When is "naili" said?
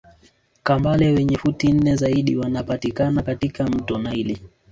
3.97-4.41